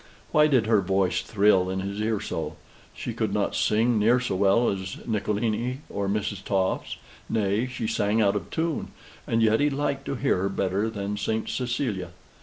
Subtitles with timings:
[0.31, 2.55] Why did her voice thrill in his ear so?
[2.95, 6.43] She could not sing near so well as Nicolini or Mrs.
[6.43, 6.97] Tofts;
[7.29, 8.87] nay, she sang out of tune,
[9.27, 11.47] and yet he liked to hear her better than St.
[11.47, 12.09] Cecilia.